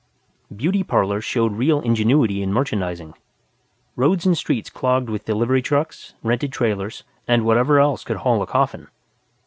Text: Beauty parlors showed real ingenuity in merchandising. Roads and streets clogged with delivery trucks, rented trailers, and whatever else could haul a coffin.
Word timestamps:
Beauty 0.55 0.81
parlors 0.81 1.23
showed 1.23 1.51
real 1.51 1.79
ingenuity 1.79 2.41
in 2.41 2.51
merchandising. 2.51 3.13
Roads 3.95 4.25
and 4.25 4.35
streets 4.35 4.67
clogged 4.71 5.09
with 5.11 5.25
delivery 5.25 5.61
trucks, 5.61 6.15
rented 6.23 6.51
trailers, 6.51 7.03
and 7.27 7.45
whatever 7.45 7.79
else 7.79 8.03
could 8.03 8.17
haul 8.17 8.41
a 8.41 8.47
coffin. 8.47 8.87